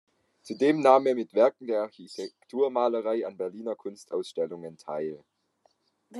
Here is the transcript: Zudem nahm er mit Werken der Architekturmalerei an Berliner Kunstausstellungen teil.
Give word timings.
Zudem 0.41 0.79
nahm 0.81 1.05
er 1.05 1.13
mit 1.13 1.35
Werken 1.35 1.67
der 1.67 1.81
Architekturmalerei 1.81 3.23
an 3.27 3.37
Berliner 3.37 3.75
Kunstausstellungen 3.75 4.75
teil. 4.75 5.23